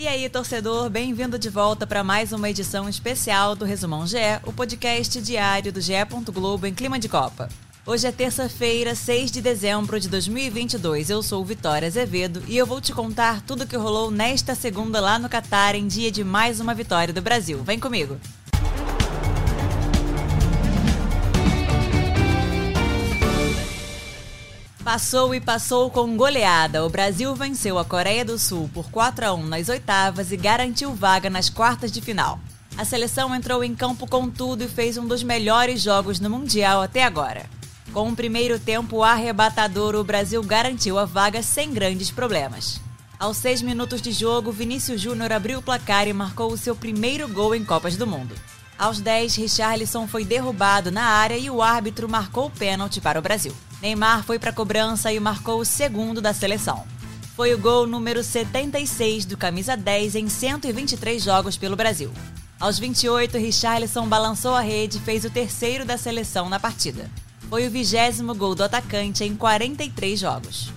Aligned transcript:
E 0.00 0.08
aí, 0.08 0.26
torcedor, 0.30 0.88
bem-vindo 0.88 1.38
de 1.38 1.50
volta 1.50 1.86
para 1.86 2.02
mais 2.02 2.32
uma 2.32 2.48
edição 2.48 2.88
especial 2.88 3.54
do 3.54 3.66
Resumão 3.66 4.06
GE, 4.06 4.16
o 4.46 4.50
podcast 4.50 5.20
diário 5.20 5.70
do 5.70 5.78
GE. 5.78 5.92
Globo 6.32 6.66
em 6.66 6.72
clima 6.72 6.98
de 6.98 7.06
Copa. 7.06 7.50
Hoje 7.84 8.06
é 8.06 8.10
terça-feira, 8.10 8.94
6 8.94 9.30
de 9.30 9.42
dezembro 9.42 10.00
de 10.00 10.08
2022. 10.08 11.10
Eu 11.10 11.22
sou 11.22 11.44
Vitória 11.44 11.86
Azevedo 11.86 12.42
e 12.48 12.56
eu 12.56 12.64
vou 12.64 12.80
te 12.80 12.94
contar 12.94 13.42
tudo 13.42 13.64
o 13.64 13.66
que 13.66 13.76
rolou 13.76 14.10
nesta 14.10 14.54
segunda 14.54 15.02
lá 15.02 15.18
no 15.18 15.28
Catar, 15.28 15.74
em 15.74 15.86
dia 15.86 16.10
de 16.10 16.24
mais 16.24 16.60
uma 16.60 16.72
vitória 16.72 17.12
do 17.12 17.20
Brasil. 17.20 17.62
Vem 17.62 17.78
comigo! 17.78 18.18
Passou 24.92 25.32
e 25.32 25.40
passou 25.40 25.88
com 25.88 26.16
goleada. 26.16 26.84
O 26.84 26.88
Brasil 26.88 27.32
venceu 27.36 27.78
a 27.78 27.84
Coreia 27.84 28.24
do 28.24 28.36
Sul 28.36 28.68
por 28.74 28.90
4 28.90 29.24
a 29.24 29.32
1 29.32 29.46
nas 29.46 29.68
oitavas 29.68 30.32
e 30.32 30.36
garantiu 30.36 30.92
vaga 30.92 31.30
nas 31.30 31.48
quartas 31.48 31.92
de 31.92 32.00
final. 32.00 32.40
A 32.76 32.84
seleção 32.84 33.32
entrou 33.32 33.62
em 33.62 33.72
campo 33.72 34.04
com 34.04 34.28
tudo 34.28 34.64
e 34.64 34.68
fez 34.68 34.98
um 34.98 35.06
dos 35.06 35.22
melhores 35.22 35.80
jogos 35.80 36.18
no 36.18 36.28
Mundial 36.28 36.82
até 36.82 37.04
agora. 37.04 37.46
Com 37.92 38.08
um 38.08 38.16
primeiro 38.16 38.58
tempo 38.58 39.04
arrebatador, 39.04 39.94
o 39.94 40.02
Brasil 40.02 40.42
garantiu 40.42 40.98
a 40.98 41.04
vaga 41.04 41.40
sem 41.40 41.72
grandes 41.72 42.10
problemas. 42.10 42.80
Aos 43.16 43.36
seis 43.36 43.62
minutos 43.62 44.02
de 44.02 44.10
jogo, 44.10 44.50
Vinícius 44.50 45.00
Júnior 45.00 45.32
abriu 45.32 45.60
o 45.60 45.62
placar 45.62 46.08
e 46.08 46.12
marcou 46.12 46.50
o 46.50 46.58
seu 46.58 46.74
primeiro 46.74 47.28
gol 47.28 47.54
em 47.54 47.64
Copas 47.64 47.96
do 47.96 48.08
Mundo. 48.08 48.34
Aos 48.76 48.98
10, 49.00 49.36
Richarlison 49.36 50.08
foi 50.08 50.24
derrubado 50.24 50.90
na 50.90 51.04
área 51.04 51.36
e 51.36 51.48
o 51.48 51.62
árbitro 51.62 52.08
marcou 52.08 52.46
o 52.46 52.50
pênalti 52.50 53.00
para 53.00 53.20
o 53.20 53.22
Brasil. 53.22 53.54
Neymar 53.82 54.24
foi 54.24 54.38
para 54.38 54.50
a 54.50 54.52
cobrança 54.52 55.10
e 55.12 55.18
marcou 55.18 55.60
o 55.60 55.64
segundo 55.64 56.20
da 56.20 56.34
seleção. 56.34 56.86
Foi 57.34 57.54
o 57.54 57.58
gol 57.58 57.86
número 57.86 58.22
76 58.22 59.24
do 59.24 59.36
camisa 59.36 59.74
10 59.74 60.16
em 60.16 60.28
123 60.28 61.22
jogos 61.22 61.56
pelo 61.56 61.76
Brasil. 61.76 62.12
Aos 62.60 62.78
28, 62.78 63.38
Richarlison 63.38 64.06
balançou 64.06 64.54
a 64.54 64.60
rede 64.60 64.98
e 64.98 65.00
fez 65.00 65.24
o 65.24 65.30
terceiro 65.30 65.86
da 65.86 65.96
seleção 65.96 66.50
na 66.50 66.60
partida. 66.60 67.10
Foi 67.48 67.66
o 67.66 67.70
vigésimo 67.70 68.34
gol 68.34 68.54
do 68.54 68.62
atacante 68.62 69.24
em 69.24 69.34
43 69.34 70.20
jogos. 70.20 70.70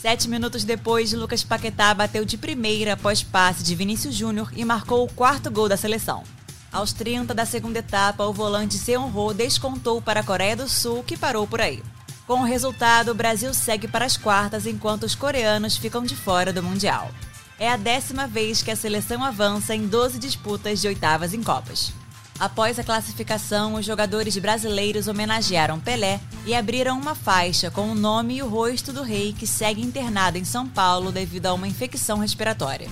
Sete 0.00 0.28
minutos 0.28 0.62
depois, 0.62 1.12
Lucas 1.12 1.42
Paquetá 1.42 1.92
bateu 1.92 2.24
de 2.24 2.38
primeira 2.38 2.92
após 2.92 3.20
passe 3.20 3.64
de 3.64 3.74
Vinícius 3.74 4.14
Júnior 4.14 4.52
e 4.54 4.64
marcou 4.64 5.04
o 5.04 5.12
quarto 5.12 5.50
gol 5.50 5.68
da 5.68 5.76
seleção. 5.76 6.22
Aos 6.70 6.92
30 6.92 7.34
da 7.34 7.44
segunda 7.44 7.80
etapa, 7.80 8.24
o 8.24 8.32
volante 8.32 8.78
Seon-ho 8.78 9.34
descontou 9.34 10.00
para 10.00 10.20
a 10.20 10.22
Coreia 10.22 10.54
do 10.54 10.68
Sul, 10.68 11.02
que 11.02 11.16
parou 11.16 11.44
por 11.44 11.60
aí. 11.60 11.82
Com 12.28 12.40
o 12.40 12.44
resultado, 12.44 13.10
o 13.10 13.14
Brasil 13.14 13.54
segue 13.54 13.88
para 13.88 14.04
as 14.04 14.18
quartas 14.18 14.66
enquanto 14.66 15.04
os 15.04 15.14
coreanos 15.14 15.78
ficam 15.78 16.04
de 16.04 16.14
fora 16.14 16.52
do 16.52 16.62
Mundial. 16.62 17.10
É 17.58 17.70
a 17.70 17.76
décima 17.78 18.26
vez 18.26 18.62
que 18.62 18.70
a 18.70 18.76
seleção 18.76 19.24
avança 19.24 19.74
em 19.74 19.86
12 19.86 20.18
disputas 20.18 20.78
de 20.78 20.88
oitavas 20.88 21.32
em 21.32 21.42
Copas. 21.42 21.90
Após 22.38 22.78
a 22.78 22.84
classificação, 22.84 23.76
os 23.76 23.86
jogadores 23.86 24.36
brasileiros 24.36 25.08
homenagearam 25.08 25.80
Pelé 25.80 26.20
e 26.44 26.54
abriram 26.54 26.98
uma 26.98 27.14
faixa 27.14 27.70
com 27.70 27.90
o 27.90 27.94
nome 27.94 28.36
e 28.36 28.42
o 28.42 28.48
rosto 28.48 28.92
do 28.92 29.02
rei 29.02 29.32
que 29.32 29.46
segue 29.46 29.80
internado 29.80 30.36
em 30.36 30.44
São 30.44 30.68
Paulo 30.68 31.10
devido 31.10 31.46
a 31.46 31.54
uma 31.54 31.66
infecção 31.66 32.18
respiratória. 32.18 32.90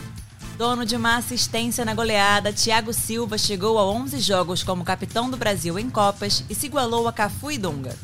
Dono 0.57 0.87
de 0.87 0.97
uma 0.97 1.19
assistência 1.19 1.85
na 1.85 1.93
goleada, 1.93 2.55
Thiago 2.55 2.95
Silva 2.95 3.37
chegou 3.37 3.79
a 3.79 3.85
11 3.85 4.19
jogos 4.19 4.65
como 4.65 4.83
capitão 4.83 5.29
do 5.29 5.37
Brasil 5.37 5.79
em 5.79 5.91
Copas 5.91 6.43
e 6.49 6.55
se 6.55 6.65
igualou 6.65 7.07
a 7.07 7.13
Cafu 7.13 7.51
e 7.51 7.59
Dunga. 7.59 7.95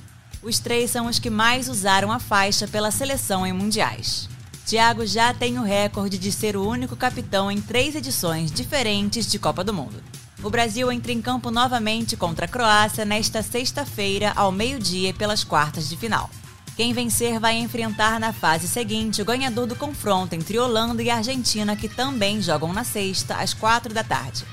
Os 0.43 0.59
três 0.59 0.91
são 0.91 1.07
os 1.07 1.21
que 1.21 1.31
mais 1.31 1.69
usaram 1.69 2.11
a 2.11 2.19
faixa 2.19 2.67
pela 2.67 2.91
seleção 2.91 3.47
em 3.47 3.53
mundiais. 3.53 4.29
Thiago 4.67 5.07
já 5.07 5.33
tem 5.33 5.57
o 5.57 5.63
recorde 5.63 6.19
de 6.19 6.33
ser 6.33 6.57
o 6.57 6.67
único 6.67 6.97
capitão 6.97 7.49
em 7.51 7.61
três 7.61 7.95
edições 7.95 8.51
diferentes 8.51 9.31
de 9.31 9.39
Copa 9.39 9.63
do 9.63 9.73
Mundo. 9.73 10.03
O 10.43 10.51
Brasil 10.51 10.91
entra 10.91 11.13
em 11.13 11.23
campo 11.23 11.53
novamente 11.53 12.17
contra 12.17 12.47
a 12.47 12.49
Croácia 12.49 13.05
nesta 13.05 13.41
sexta-feira, 13.43 14.33
ao 14.35 14.51
meio-dia, 14.51 15.15
pelas 15.15 15.45
quartas 15.45 15.89
de 15.89 15.97
final. 15.97 16.29
Quem 16.77 16.93
vencer 16.93 17.39
vai 17.39 17.59
enfrentar 17.59 18.19
na 18.19 18.33
fase 18.33 18.67
seguinte 18.67 19.23
o 19.23 19.25
ganhador 19.25 19.67
do 19.67 19.77
confronto 19.77 20.35
entre 20.35 20.59
Holanda 20.59 21.03
e 21.03 21.11
Argentina, 21.11 21.77
que 21.77 21.89
também 21.89 22.43
jogam 22.43 22.73
na 22.73 22.83
sexta, 22.83 23.37
às 23.37 23.55
quatro 23.55 23.95
da 23.95 24.03
tarde. 24.03 24.45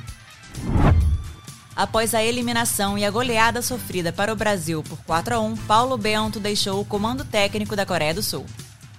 Após 1.79 2.13
a 2.13 2.21
eliminação 2.21 2.97
e 2.97 3.05
a 3.05 3.09
goleada 3.09 3.61
sofrida 3.61 4.11
para 4.11 4.33
o 4.33 4.35
Brasil 4.35 4.83
por 4.83 4.97
4 5.05 5.35
a 5.35 5.39
1, 5.39 5.55
Paulo 5.55 5.97
Bento 5.97 6.37
deixou 6.37 6.81
o 6.81 6.83
comando 6.83 7.23
técnico 7.23 7.73
da 7.73 7.85
Coreia 7.85 8.13
do 8.13 8.21
Sul. 8.21 8.45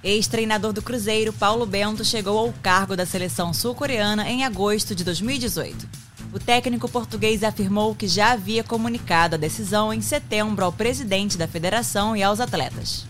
Ex-treinador 0.02 0.72
do 0.72 0.80
Cruzeiro, 0.80 1.30
Paulo 1.30 1.66
Bento 1.66 2.02
chegou 2.06 2.38
ao 2.38 2.54
cargo 2.62 2.96
da 2.96 3.04
seleção 3.04 3.52
sul-coreana 3.52 4.30
em 4.30 4.46
agosto 4.46 4.94
de 4.94 5.04
2018. 5.04 5.86
O 6.32 6.38
técnico 6.38 6.88
português 6.88 7.44
afirmou 7.44 7.94
que 7.94 8.08
já 8.08 8.32
havia 8.32 8.64
comunicado 8.64 9.34
a 9.34 9.38
decisão 9.38 9.92
em 9.92 10.00
setembro 10.00 10.64
ao 10.64 10.72
presidente 10.72 11.36
da 11.36 11.46
federação 11.46 12.16
e 12.16 12.22
aos 12.22 12.40
atletas. 12.40 13.04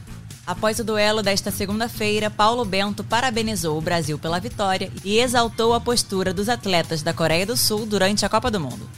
Após 0.45 0.81
o 0.81 0.85
duelo 0.85 1.23
desta 1.23 1.53
segunda-feira, 1.53 2.29
Paulo 2.29 2.65
Bento 2.65 3.05
parabenizou 3.05 3.79
o 3.79 3.81
Brasil 3.81 4.19
pela 4.19 4.41
vitória 4.41 4.91
e 5.05 5.21
exaltou 5.21 5.75
a 5.75 5.81
postura 5.81 6.35
dos 6.35 6.49
atletas 6.49 7.03
da 7.03 7.15
Coreia 7.15 7.47
do 7.47 7.57
Sul 7.57 7.87
durante 7.87 8.27
a 8.27 8.29
Copa 8.29 8.51
do 8.51 8.59
Mundo. 8.59 8.91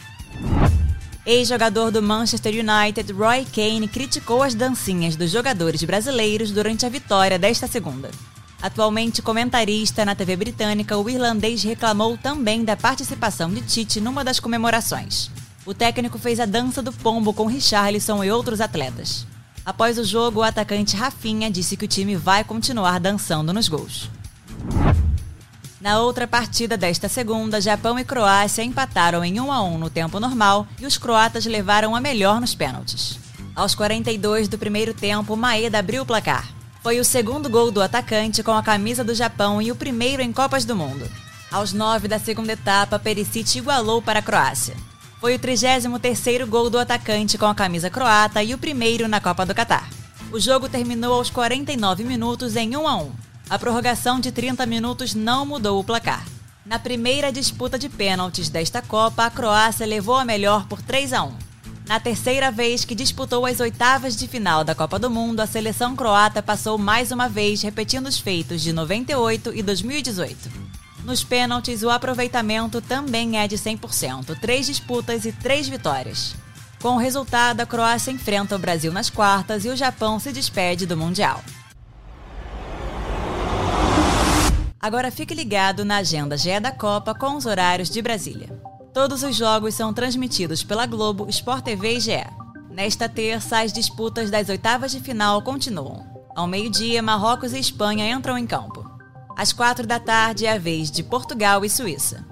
Ex-jogador 1.25 1.93
do 1.93 2.03
Manchester 2.03 2.53
United, 2.53 3.12
Roy 3.12 3.44
Keane 3.44 3.87
criticou 3.87 4.43
as 4.43 4.56
dancinhas 4.56 5.15
dos 5.15 5.31
jogadores 5.31 5.84
brasileiros 5.84 6.50
durante 6.50 6.84
a 6.84 6.88
vitória 6.88 7.38
desta 7.38 7.69
segunda. 7.69 8.10
Atualmente 8.60 9.22
comentarista 9.22 10.05
na 10.05 10.16
TV 10.16 10.34
britânica, 10.34 10.99
o 10.99 11.09
irlandês 11.09 11.62
reclamou 11.62 12.19
também 12.19 12.65
da 12.65 12.77
participação 12.77 13.55
de 13.55 13.61
Tite 13.61 14.00
numa 14.00 14.25
das 14.25 14.41
comemorações. 14.41 15.31
O 15.65 15.72
técnico 15.72 16.19
fez 16.19 16.41
a 16.41 16.44
dança 16.44 16.82
do 16.82 16.93
pombo 16.93 17.32
com 17.32 17.47
Richarlison 17.47 18.25
e 18.25 18.31
outros 18.31 18.61
atletas. 18.61 19.25
Após 19.65 19.99
o 19.99 20.05
jogo, 20.05 20.41
o 20.41 20.43
atacante 20.43 20.97
Rafinha 20.97 21.49
disse 21.49 21.77
que 21.77 21.84
o 21.84 21.88
time 21.88 22.16
vai 22.16 22.43
continuar 22.43 22.99
dançando 22.99 23.53
nos 23.53 23.69
gols. 23.69 24.11
Na 25.82 25.98
outra 25.98 26.28
partida 26.28 26.76
desta 26.76 27.09
segunda, 27.09 27.60
Japão 27.60 27.98
e 27.98 28.04
Croácia 28.04 28.62
empataram 28.62 29.25
em 29.25 29.41
1 29.41 29.50
a 29.50 29.62
1 29.65 29.78
no 29.78 29.91
tempo 29.91 30.20
normal 30.20 30.65
e 30.78 30.87
os 30.87 30.97
croatas 30.97 31.44
levaram 31.44 31.97
a 31.97 32.00
melhor 32.00 32.41
nos 32.41 32.54
pênaltis. 32.54 33.19
Aos 33.53 33.75
42 33.75 34.47
do 34.47 34.56
primeiro 34.56 34.94
tempo, 34.94 35.37
Maeda 35.37 35.81
abriu 35.81 36.04
o 36.04 36.06
placar. 36.06 36.48
Foi 36.84 37.00
o 37.00 37.04
segundo 37.04 37.50
gol 37.50 37.72
do 37.72 37.82
atacante 37.82 38.44
com 38.44 38.53
a 38.53 38.62
camisa 38.62 39.03
do 39.03 39.12
Japão 39.12 39.60
e 39.60 39.72
o 39.72 39.75
primeiro 39.75 40.22
em 40.22 40.32
Copas 40.32 40.65
do 40.65 40.76
Mundo. 40.76 41.04
Aos 41.50 41.72
9 41.72 42.06
da 42.06 42.20
segunda 42.20 42.53
etapa, 42.53 42.97
Perisic 42.97 43.59
igualou 43.59 44.00
para 44.00 44.20
a 44.20 44.22
Croácia. 44.22 44.76
Foi 45.20 45.34
o 45.34 45.38
33º 45.38 46.47
gol 46.47 46.70
do 46.70 46.78
atacante 46.78 47.37
com 47.37 47.47
a 47.47 47.56
camisa 47.56 47.91
croata 47.91 48.41
e 48.41 48.54
o 48.54 48.59
primeiro 48.59 49.09
na 49.09 49.20
Copa 49.20 49.44
do 49.44 49.53
Catar. 49.53 49.91
O 50.31 50.38
jogo 50.38 50.69
terminou 50.69 51.14
aos 51.14 51.28
49 51.28 52.04
minutos 52.04 52.54
em 52.54 52.76
1 52.76 52.87
a 52.87 52.97
1. 52.99 53.22
A 53.52 53.58
prorrogação 53.58 54.18
de 54.18 54.32
30 54.32 54.64
minutos 54.64 55.14
não 55.14 55.44
mudou 55.44 55.78
o 55.78 55.84
placar. 55.84 56.24
Na 56.64 56.78
primeira 56.78 57.30
disputa 57.30 57.78
de 57.78 57.86
pênaltis 57.86 58.48
desta 58.48 58.80
Copa, 58.80 59.26
a 59.26 59.30
Croácia 59.30 59.84
levou 59.84 60.16
a 60.16 60.24
melhor 60.24 60.66
por 60.66 60.80
3 60.80 61.12
a 61.12 61.24
1. 61.24 61.32
Na 61.86 62.00
terceira 62.00 62.50
vez 62.50 62.86
que 62.86 62.94
disputou 62.94 63.44
as 63.44 63.60
oitavas 63.60 64.16
de 64.16 64.26
final 64.26 64.64
da 64.64 64.74
Copa 64.74 64.98
do 64.98 65.10
Mundo, 65.10 65.40
a 65.40 65.46
seleção 65.46 65.94
croata 65.94 66.42
passou 66.42 66.78
mais 66.78 67.12
uma 67.12 67.28
vez 67.28 67.60
repetindo 67.60 68.06
os 68.06 68.18
feitos 68.18 68.62
de 68.62 68.72
98 68.72 69.52
e 69.54 69.62
2018. 69.62 70.50
Nos 71.04 71.22
pênaltis, 71.22 71.82
o 71.82 71.90
aproveitamento 71.90 72.80
também 72.80 73.38
é 73.38 73.46
de 73.46 73.58
100%, 73.58 74.34
três 74.40 74.64
disputas 74.64 75.26
e 75.26 75.32
três 75.32 75.69
vitórias. 75.69 76.34
Com 76.80 76.94
o 76.94 76.98
resultado, 76.98 77.60
a 77.60 77.66
Croácia 77.66 78.12
enfrenta 78.12 78.56
o 78.56 78.58
Brasil 78.58 78.90
nas 78.94 79.10
quartas 79.10 79.66
e 79.66 79.69
o 79.69 79.76
Japão 79.76 80.19
se 80.19 80.32
despede 80.32 80.86
do 80.86 80.96
Mundial. 80.96 81.44
Agora 84.82 85.12
fique 85.12 85.32
ligado 85.32 85.84
na 85.84 85.99
agenda 85.99 86.37
GE 86.37 86.58
da 86.58 86.73
Copa 86.73 87.14
com 87.14 87.37
os 87.37 87.46
horários 87.46 87.88
de 87.88 88.02
Brasília. 88.02 88.49
Todos 88.93 89.23
os 89.23 89.37
jogos 89.37 89.76
são 89.76 89.94
transmitidos 89.94 90.64
pela 90.64 90.87
Globo, 90.87 91.29
Sport 91.29 91.62
TV 91.62 91.99
e 91.99 92.00
GE. 92.00 92.26
Nesta 92.69 93.08
terça, 93.08 93.61
as 93.61 93.73
disputas 93.73 94.29
das 94.29 94.49
oitavas 94.49 94.90
de 94.90 94.99
final 94.99 95.40
continuam. 95.40 96.05
Ao 96.34 96.49
meio-dia, 96.49 97.00
Marrocos 97.00 97.52
e 97.52 97.61
Espanha 97.61 98.11
entram 98.11 98.37
em 98.37 98.44
campo. 98.44 98.84
Às 99.37 99.52
quatro 99.52 99.87
da 99.87 100.00
tarde 100.00 100.46
é 100.46 100.52
a 100.52 100.58
vez 100.58 100.90
de 100.90 101.05
Portugal 101.05 101.64
e 101.64 101.70
Suíça. 101.70 102.26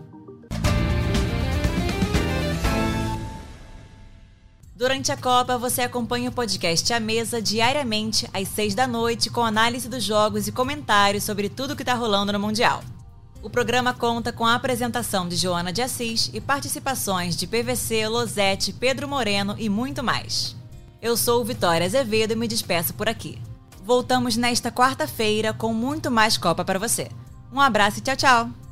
Durante 4.81 5.12
a 5.12 5.17
Copa, 5.17 5.59
você 5.59 5.82
acompanha 5.82 6.31
o 6.31 6.32
podcast 6.32 6.91
A 6.91 6.99
Mesa 6.99 7.43
diariamente 7.43 8.27
às 8.32 8.49
seis 8.49 8.75
da 8.75 8.87
noite 8.87 9.29
com 9.29 9.44
análise 9.44 9.91
dos 9.91 10.03
jogos 10.03 10.49
e 10.49 10.53
comentários 10.53 11.23
sobre 11.23 11.50
tudo 11.50 11.77
que 11.77 11.82
está 11.82 11.93
rolando 11.93 12.32
no 12.32 12.41
Mundial. 12.41 12.82
O 13.43 13.50
programa 13.50 13.93
conta 13.93 14.32
com 14.32 14.47
a 14.47 14.55
apresentação 14.55 15.29
de 15.29 15.37
Joana 15.37 15.71
de 15.71 15.82
Assis 15.82 16.31
e 16.32 16.41
participações 16.41 17.37
de 17.37 17.47
PVC, 17.47 18.09
Losete, 18.09 18.73
Pedro 18.73 19.06
Moreno 19.06 19.55
e 19.59 19.69
muito 19.69 20.03
mais. 20.03 20.56
Eu 21.03 21.15
sou 21.15 21.44
Vitória 21.44 21.85
Azevedo 21.85 22.33
e 22.33 22.37
me 22.37 22.49
despeço 22.49 22.94
por 22.94 23.06
aqui. 23.06 23.38
Voltamos 23.85 24.35
nesta 24.38 24.73
quarta-feira 24.73 25.53
com 25.53 25.75
muito 25.75 26.11
mais 26.11 26.38
Copa 26.38 26.65
para 26.65 26.79
você. 26.79 27.11
Um 27.53 27.61
abraço 27.61 27.99
e 27.99 28.00
tchau, 28.00 28.17
tchau! 28.17 28.69